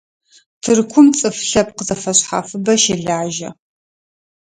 Тыркум 0.61 1.07
цӀыф 1.17 1.37
лъэпкъ 1.49 1.81
зэфэшъхьафыбэ 1.87 2.73
щэлажьэ. 2.81 3.49